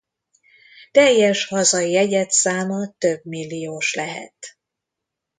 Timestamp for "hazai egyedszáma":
1.47-2.91